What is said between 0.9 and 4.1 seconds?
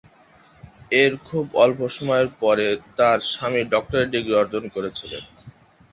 এর খুব অল্প সময়ের পরে, তার স্বামী ডক্টরেট